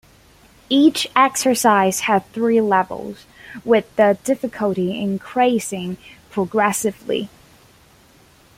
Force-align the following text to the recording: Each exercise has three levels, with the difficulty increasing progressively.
Each 0.71 1.05
exercise 1.15 1.99
has 1.99 2.23
three 2.33 2.59
levels, 2.59 3.27
with 3.63 3.85
the 3.97 4.17
difficulty 4.23 4.99
increasing 4.99 5.97
progressively. 6.31 7.29